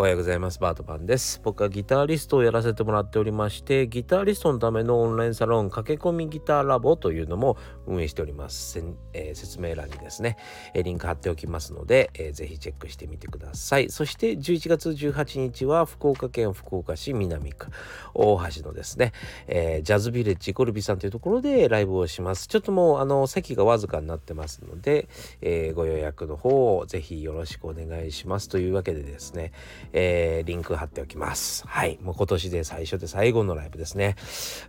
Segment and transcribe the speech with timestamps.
[0.00, 0.60] おはようございます。
[0.60, 1.40] バートパンです。
[1.42, 8.80] 僕はギタリストをやらせてもらっておりまして、ギタリストのためのオンラインサロン、駆け込みギターラボというのも運営しております。
[9.12, 10.36] えー、説明欄にですね、
[10.72, 13.90] えー、リンク貼っておきますので、えー、ぜひチェックしてみてください。
[13.90, 17.66] そして11月18日は福岡県福岡市南区
[18.14, 19.10] 大橋のですね、
[19.48, 22.46] えー、ジャズビレッジコルビさんというところでライブをします。
[22.46, 25.08] ちょっともうあの席がわずかになってますので、
[25.40, 29.50] えー、ご予約の方をぜひよろしくお願いしますというわけでですね、
[29.92, 31.66] えー、リンク貼っておきます。
[31.66, 31.98] はい。
[32.02, 34.16] もう今年で最初で最後のライブですね。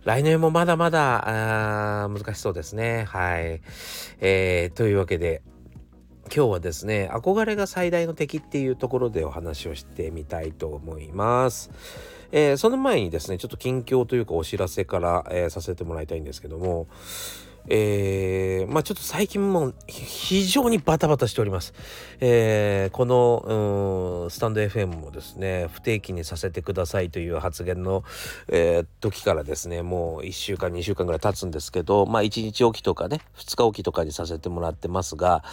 [0.04, 3.04] 来年もまだまだ、あ難しそうですね。
[3.04, 3.60] はい。
[4.20, 5.42] えー、というわけで、
[6.34, 11.70] 今日はですね、憧れが最大の敵っていうところでお話をしてみたいと思います。
[12.32, 16.86] えー、その前にですね、ちょっと近況というかお知らせから、えー、させてもらいたいんですけども、
[17.72, 21.72] えー、まあちょっと最近も非常にバタバタしております。
[22.18, 28.02] えー、このスタンド FM もですね不定期にさせてくださいという発言の、
[28.48, 35.44] えー、時からですねもう1週間2週間ぐらい経つんですけどまあ1日おきとかね2日おきとかにさせてもらってますが、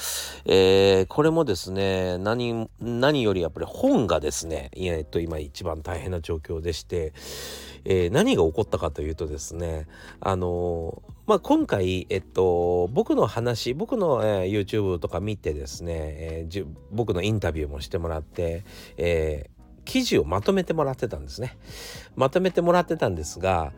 [0.46, 7.14] えー、これもですね何何よりやっぱり本がですね、えっと今一番大変な状況でして、
[7.86, 9.88] えー、何が起こったかというとですね
[10.20, 18.64] あのまあ、今回、えっと、僕の話僕の、えー、YouTube とか見てですね、えー、僕のインタビューもしてもらって、
[18.96, 21.58] えー、記事をまとめてもらってたんですね。
[22.16, 23.74] まとめてもらってたんですが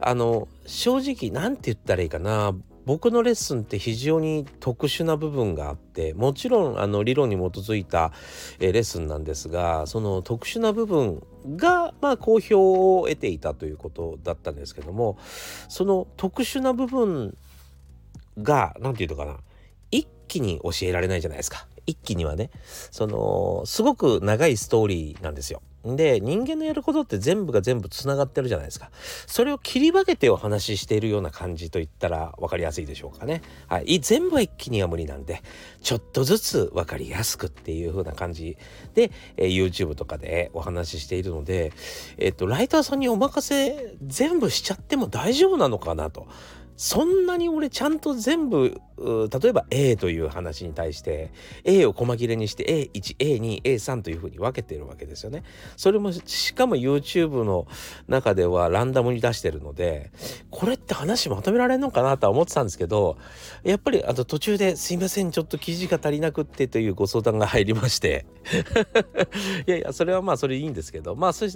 [0.00, 2.54] あの正直何て言ったらいいかな
[2.86, 8.12] 僕のレッスンって非常に特殊な部分があってもちろんあの理論に基づいた、
[8.60, 11.22] えレッスンなんですがその特殊な部分
[11.56, 15.18] がまあ好評を得ていたということだったんですけども
[15.68, 17.36] その特殊な部分
[18.42, 19.38] が何て言うのかな
[19.90, 22.50] 一気に教えられないじゃないですか一気にはね
[22.90, 25.62] そのすごく長いストーリーなんですよ。
[25.84, 28.90] で人間のやることって全部が全部つながってるじゃないですか。
[29.26, 33.42] それを切り分けてお話ししているような感じといったら分かりやすいでしょうかね。
[33.68, 34.00] はい。
[34.00, 35.42] 全部は一気には無理なんで
[35.82, 38.56] ちょっとずつ分かりやすくっていう風な感じ。
[38.94, 41.72] で、えー、YouTube とかでお話ししているので
[42.16, 46.26] えっ、とライターさんにお任せ全部しちゃっても大丈夫なのかなと。
[46.76, 51.32] そんなに俺ちゃんと全部例えば A という話に対して
[51.64, 55.42] A を細切れにして A1A2A3 というふうに分けてるわけですよね。
[55.76, 57.66] それもしかも YouTube の
[58.06, 60.12] 中ではランダムに出してるので
[60.50, 63.18] これって話まとめられるのかなとは思ってたんですけど
[63.64, 68.26] やっぱりあと途中ですいませんちょっと記事が足りなくってというご相談が入りまして。
[69.66, 71.14] いやいやそれはまあそれいいんですけど。
[71.16, 71.46] まあそ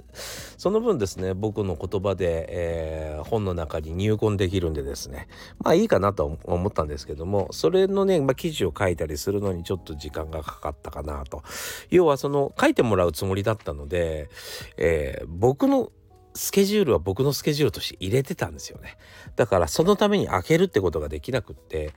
[0.71, 5.08] の分ですね僕の言葉で、えー、本の中に入魂できるんでですね。
[5.09, 5.29] ね。
[5.63, 11.43] まあいいかなと思ったんですけどもそれのね、まあ、記事を書いたりするのにちょっと時間がかかったかなと。
[11.91, 14.31] 要はその書いてもらうつもりだったので、
[14.77, 15.91] えー、僕の
[16.35, 18.97] スケジュールは僕のスケジュールとして入れてたんですよね。
[19.37, 21.93] だからそのために開けるってことができなくって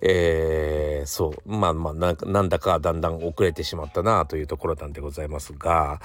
[0.00, 1.50] えー、そう。
[1.50, 6.00] まあまあなんだかだんだん遅れてしまったなというところなんでございますが、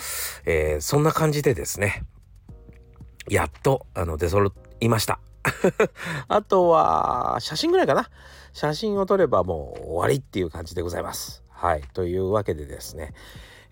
[0.46, 2.04] えー、そんな感じでですね。
[3.30, 5.20] やっとあの出揃いました。
[6.28, 8.10] あとは写真ぐらいかな
[8.54, 11.44] 写真を撮ればもう終わりっていう感じでございます。
[11.50, 11.84] はい。
[11.94, 13.14] というわけでですね、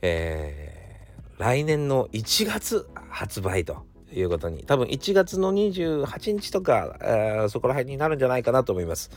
[0.02, 9.10] えー、来年の1月発売ということに、多分1月の28日とか、えー、そこら辺になるんじゃないかなと思います。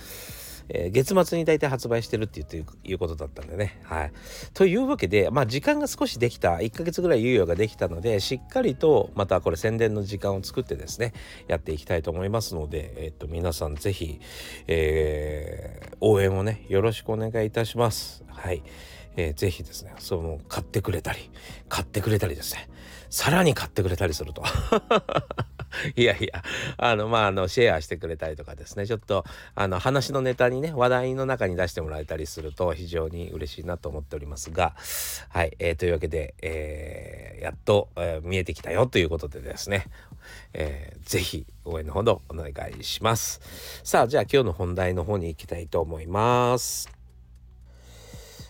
[0.69, 3.81] えー、月末に大体発売してるっていういうことだったんでね。
[3.85, 4.13] はい。
[4.55, 11.13] というわけで、まあ時間が少しできた、1ヶ月ぐらい猶予ができたので、しっかりとまたこれ宣伝の時間を作ってですね、
[11.49, 14.21] やっていきたいと思いますので、えっと、皆さんぜひ、
[14.67, 18.25] えー、応援をね、よろしくお願いいたします。
[18.29, 18.63] はい。
[19.17, 21.31] えー、ぜひですね、その買ってくれたり、
[21.69, 22.69] 買ってくれたりですね、
[23.11, 24.43] さらに買ってくれたりすると
[25.97, 26.43] いやいや、
[26.77, 29.25] あの、まあ、あの、シェアしてくれたりとかですね、ちょっと、
[29.55, 34.75] あの、話のネタにね、話題の中に出してもらえたりすると非常に嬉しいなと思っておりますが、
[35.29, 39.87] はい、えー、というわけで、えー、やっと、えー、見えてきたよということでですね、
[40.53, 43.41] えー、ぜひ応援のほどお願いします。
[43.85, 47.02] さあ、じゃあ今日の本題の方に行きたいと思います。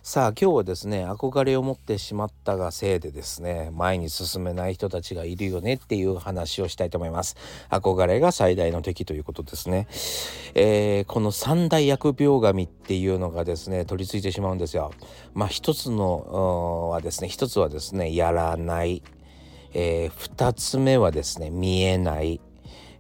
[0.05, 7.37] さあ今日はですね憧れを持ってしまったがせいでですね前に進めない人たちがいるよねっていう話をしたいと思います。
[7.71, 9.87] 憧れが最大の敵ということですね、
[10.57, 14.91] えー、この三大疫病神っていうのがですね取り付いてしまうんですよ。
[15.35, 19.05] まあ一つのはですね一つはですねやらない。
[19.73, 22.41] えー、つ目はですね見えない、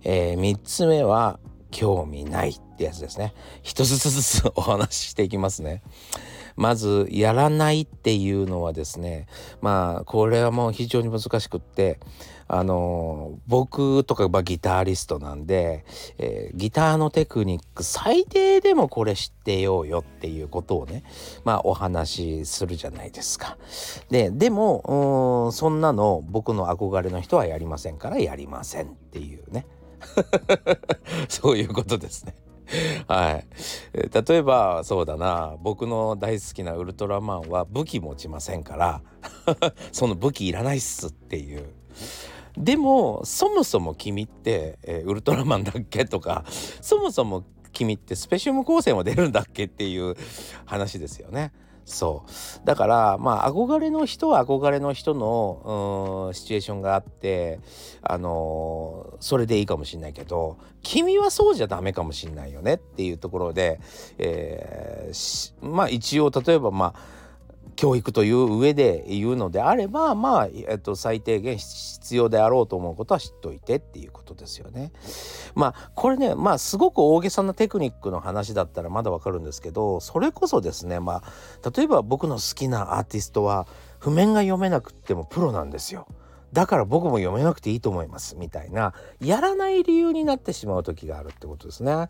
[0.04, 1.40] えー、つ目は
[1.72, 3.34] 興味ないってやつですね。
[3.62, 5.82] 一つずつお話ししていきますね。
[6.56, 9.26] まずやらないっていうのはですね
[9.60, 11.98] まあこれはもう非常に難しくって
[12.48, 15.86] あの僕とかまギタリストなんで、
[16.18, 21.02] えー、ギターのテクニック最低でもこれ知ってようよっていうことをね
[21.44, 23.56] まあお話しするじゃないですか。
[24.10, 29.66] ででもそんなの僕の憧れの人はやりませんからやりませんっていうね
[31.30, 32.34] そういうことですね。
[33.06, 33.46] はい、
[33.94, 35.56] 例えばそうだな。
[35.62, 39.02] 僕の大好きなウルトラマンは武器持ちませんから
[39.92, 41.64] その武器いらないっすっていう。
[42.56, 46.44] でもそもそも君って、えー、ウルトラマンだっけとか
[46.82, 50.14] そもそも君ってスペシウム光線は出るんだっけっていう
[50.66, 51.52] 話ですよね。
[51.84, 52.66] そう。
[52.66, 57.60] だからまあ憧れの人は憧れの人のシチュエーションがあって
[58.02, 63.80] あのー、それでいいかもしんないけど君はそうじゃダメかもしんないよねっていうところで、
[64.18, 67.21] えー、まあ一応例えばまあ
[67.76, 74.92] 教育という上で言うのであればまあ、えっと、最低限必要であろうと思うことは知っといてっていうことですよね。
[75.54, 83.66] まあこれねまあすごく大げさなテクニックの話だったらまだわかるんですけどそれこそですねまあ例えば僕の好きなアーティストは
[83.98, 86.06] 譜面が読めなくってもプロなんですよ。
[86.52, 92.08] だから僕も読めなくていいと思いますみたいなやらない理由になってしまう時があるってことですね。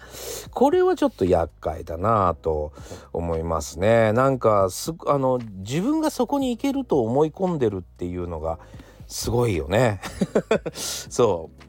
[0.51, 2.73] これはちょっと厄介だなと
[3.13, 4.13] 思いますね。
[4.13, 8.59] なんかすあの自分がそこに行けると思い込んでるっていうのが
[9.07, 10.01] すごいよね。
[10.75, 11.63] そう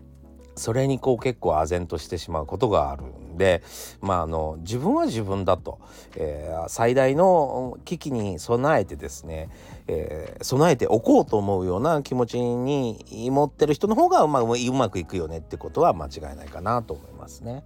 [0.55, 3.63] それにこう結構唖然としてしまうことがあるんで
[4.01, 5.79] まああの自分は自分だと、
[6.15, 9.49] えー、最大の危機に備えてですね、
[9.87, 17.63] えー、備えておこうと思うような気持ちに持ってる人の方が、ま、うまくいくよねってことは間違いないかなと思いますね。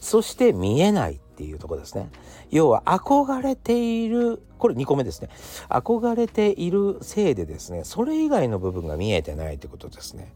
[0.00, 2.08] そして見えないっていうとこですね。
[2.50, 5.28] 要は憧れているこれ2個目ですね。
[5.68, 10.32] 憧れているせいでですねそれ以外の部分が見えてないってことですね。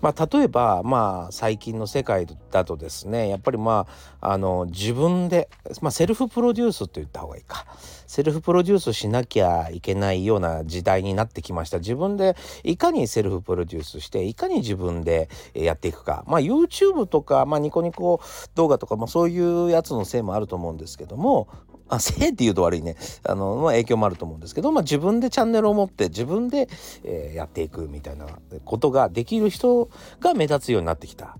[0.00, 3.86] まあ、例えば、まあ、最近の世界だとですねやっぱりま
[4.20, 5.48] ああの自分で、
[5.80, 7.64] まあ、セルフプロデュースと言った方がいいか。
[8.06, 11.78] セルフプロデュースしなきゃいけないような時代になってきました。
[11.78, 16.24] 自分でいかにセルフプロデュースしていかに自分でやっていくか。
[16.26, 18.20] まあ YouTube とか、まあ、ニコニコ
[18.54, 21.48] 動画とか、まあ、そういうやつのせいもあると思うんですけども
[21.88, 26.68] あせいって言うと悪いねあの、まあ、影響もあると思うんですけど、まあ、自分でチャンネルを持って自分で、
[27.04, 28.26] えー、やっていくみたいな
[28.64, 29.88] ことができる人
[30.20, 31.38] が目立つようになってきた。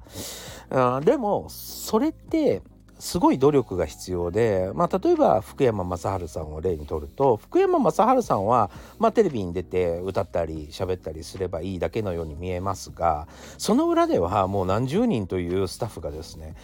[0.70, 2.62] あでもそれって
[2.98, 13.28] すごい努力が必要で、まあ、例えば福山雅治さんを例にとると福山雅治さんは、まあ、テレビに出て歌ったり喋ったりすればいいだけのように見えますが
[13.58, 16.54] その裏ではもう何十人というスタッフがですね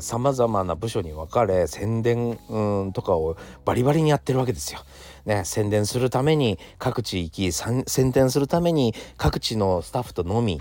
[0.00, 4.80] さまざまな部署に分かれ宣伝うんとかをバリバリにやってるわけですよ。
[5.26, 10.60] ね、宣伝するために各地行き宣伝するために各地のスタッフとのみ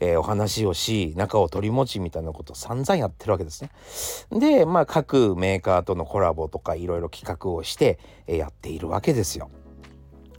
[0.00, 3.70] えー、お話をし中を取り持ちみたいなことを散々やってるわけですね。
[4.30, 9.50] でまあ各メーカーとのコラボとかいろいろ企画をして、えー、やっているわけですよ。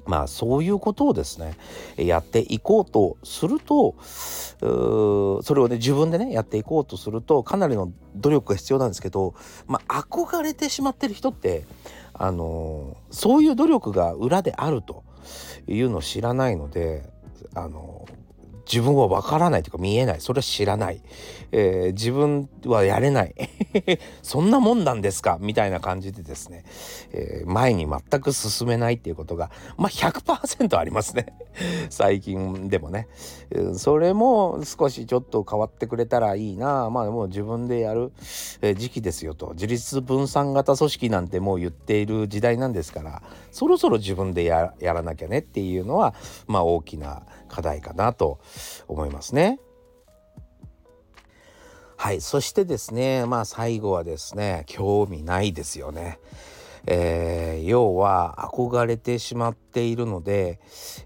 [0.05, 1.55] まあそういうことをですね
[1.97, 9.35] やっていこうとするとそれをね自分でねやっていこうとするとかなりの努力が必要なんですけど、
[9.67, 11.65] まあ、憧れてしまってる人って
[12.13, 15.03] あのそういう努力が裏であると
[15.67, 17.09] いうのを知らないので
[17.53, 18.05] あの
[18.65, 20.21] 自分はわからないというか見えない。
[20.21, 21.01] それは知らない、
[21.51, 23.35] えー、自分はやれない。
[24.23, 25.37] そんなもんなんですか？
[25.39, 26.65] みたいな感じでですね、
[27.11, 31.27] えー、前に全く進めないっていうことがまあ100%ありますね。
[31.89, 33.07] 最近でもね、
[33.51, 36.89] えー、それも少しちょっと変わってくれたらいいな。
[36.89, 38.11] まあもう自分でやる、
[38.61, 39.51] え時期ですよと。
[39.53, 43.21] 自立分散型組織なんてもう言っている時代なんですから。
[43.51, 46.13] そろそろ自分でやらなきゃねっていうのは
[46.47, 48.39] まあ大きな課題かなと
[48.87, 49.59] 思いますね。
[51.97, 56.19] はいそしてですねまあ最後はですね興味ないですよね。
[56.87, 60.59] えー、要は憧れてしまっているので、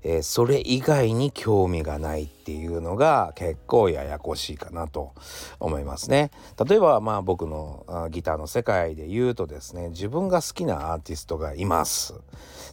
[0.04, 5.14] えー、それ以外に興味がないっていうのが結構ややこしいかなと
[5.60, 6.32] 思いますね。
[6.68, 12.14] 例えばまあ僕のギターの世界で言うとですね自分が好きなアーティストがいます。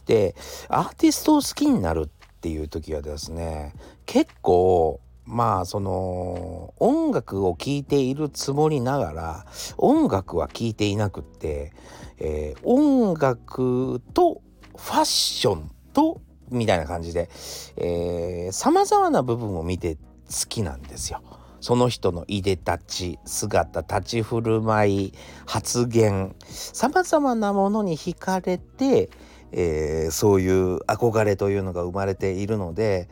[0.05, 0.35] で
[0.67, 3.73] アーティストを好きになるっていう時はですね
[4.07, 9.45] 結構まあその音楽を聴いているつもりながら
[9.77, 11.73] 音楽は聴いていなくって、
[12.17, 14.41] えー、音楽と
[14.75, 17.29] ファッションとみたいな感じで
[18.53, 20.01] さまざまな部分を見て好
[20.47, 21.21] きなんですよ。
[21.59, 25.13] その人のいでたち姿立ち振る舞い
[25.45, 29.09] 発言さまざまなものに惹かれて、
[29.51, 33.09] えー、そういう憧れというのが生まれているので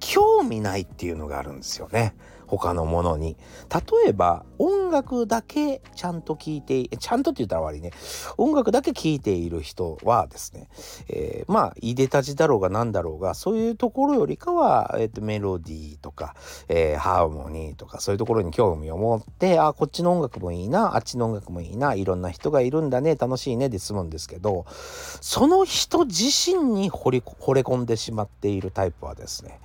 [0.00, 2.14] 興味ないっていうのがあるんですよね。
[2.46, 3.36] 他のものに。
[3.72, 7.90] 例えば音楽だけちゃんと聴いてちゃんとって言ったら悪いね。
[8.36, 10.68] 音楽だけ聴いている人はですね、
[11.08, 16.34] えー、まあいでたちだろうが何だろうがそういうところよりかは、えーと、メロディーとか、
[16.68, 29.60] えー、ハーモニーとかそういうところに興味を持ってあこっちの音楽もいいなあっちの音楽もいいないろんな人がいるんだね楽しいねで済むんですけどその人自身に惚れ込んでしまっているタイプはですね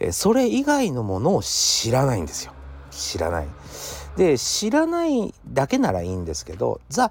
[0.00, 2.52] えそれ以外のものを知ららないんですよ
[2.90, 3.48] 知らない
[4.16, 7.10] で知らないだけならいいんですけどざ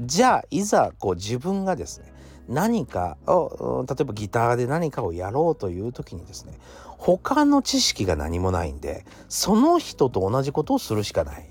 [0.00, 2.12] じゃあいざこう自分がですね
[2.48, 6.58] 何かを例えばギターで何かをやろうという時にですね
[6.98, 11.48] 他の知識が何もないんでその人と同じことをするしかない。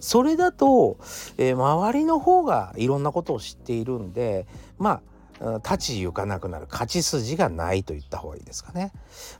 [0.00, 0.96] それだと、
[1.36, 4.46] えー、周りの方がいろんなことを知っているんで
[4.78, 5.02] まあ
[5.64, 8.92] 立ち行かなくなる勝ち筋がないと言った方がいいですかね。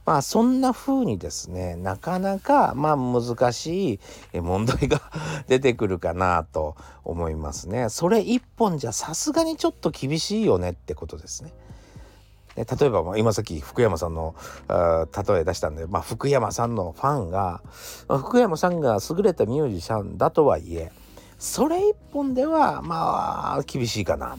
[0.06, 4.00] まあそんな風にですねなかなかまあ難し
[4.32, 5.02] い 問題が
[5.46, 7.90] 出てくるかなと思いますね。
[7.90, 11.52] それ一本じゃさすがにちょっと厳しいよねってことですね。
[12.56, 14.34] 例えば今さっき福山さんの
[14.68, 17.62] 例え出したんで、まあ、福山さんのファンが、
[18.08, 20.90] 福山さんが優れたミュージシャンだとはいえ
[21.38, 24.36] それ一本ではまあ厳しいかな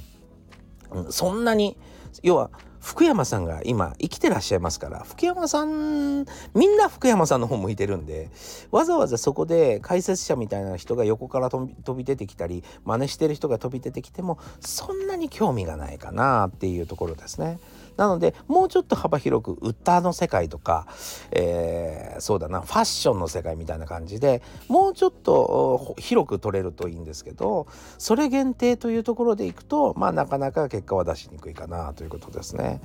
[0.91, 1.77] うん、そんなに
[2.23, 2.49] 要は
[2.81, 8.29] 福山さんが今生きてらっしゃいますから福山さんみんな福山さんの方向いてるんで
[8.71, 17.59] わざわざそこで解説者みたいな人が横から飛び出てきたり真似してる人が飛び出てきてもそんなに興味がないかなっていうところですね。
[18.01, 20.87] なのでもうちょっと幅広く歌の世界とか、
[21.29, 27.67] えー、そうだなファッションの世界みたいな感じでもうちょっと広く取れるといいんですけど
[27.99, 32.81] それ限定というところでいくとまあなかなか結果は出しにくいかなということですね。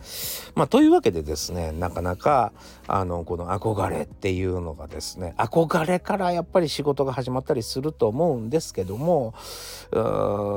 [0.54, 2.52] まあ、というわけでですねなかなか
[2.86, 9.32] あのこの憧れっていうのがですね憧れからやっぱり仕事が始まったりすると思うんですけども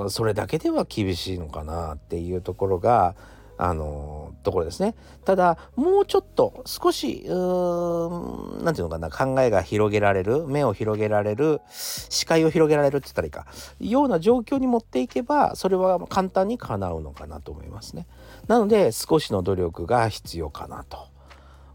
[0.09, 3.15] それだけでは厳しいのかなっていうところが
[3.61, 4.95] あのところですね。
[5.25, 13.47] ただもうちょっと少し何て言うのかな考えが広げられる目を広げられる視界を広げられるって言ったらいいか
[13.81, 18.07] ような状況に持っていけばそれは簡単に叶うのかなと思いますね。
[18.47, 21.08] なので少しの努力が必要かなと。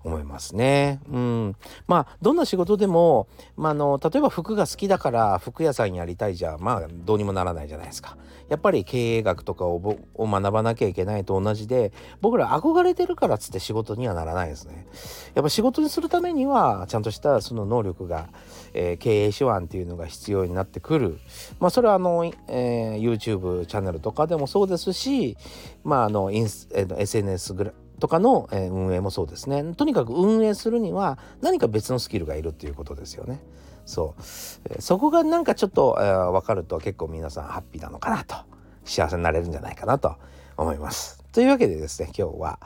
[0.04, 1.00] 思いますね。
[1.10, 1.56] うん。
[1.86, 8.16] まあ、どんな仕事でも、まあ、あの、例えば服が好きだから服屋さんやりたいじゃ、まあ、どうにもならないじゃないですか。
[8.48, 9.74] やっぱり経営学とかを
[10.14, 14.86] を学ばなきゃいけないと同じで、僕ら憧れてるからっつって仕事にはならないですね。
[15.34, 18.28] やっぱ仕事にするためには、ちゃんとしたその能力が、
[18.74, 21.18] えー、経営手腕っていうのが必要になってくる。
[21.58, 25.36] まあ、それはあの、えー、YouTube チャンネルとかでもそうですし、
[25.82, 29.64] まあ、あの、インス、えー、SNS ぐらい、とかの、え、運営もそうですね。
[29.74, 33.42] とにかく運営するには何か別のスキルがいるっていうことですよね。
[33.86, 34.22] そう、
[34.82, 38.36] そこがなんかちょっと、えー、分かると結構皆さんハッピーなのかなと。
[38.84, 40.16] 幸せになれるんじゃないかなと
[40.58, 41.24] 思います。
[41.32, 42.58] というわけでですね今日は、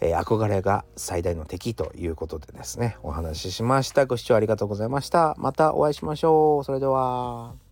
[0.00, 4.06] えー、憧れが最大の敵ということでですねお話ししました。
[4.06, 5.34] ご視聴ありがとうございました。
[5.38, 6.64] またお会いしましょう。
[6.64, 7.69] それでは。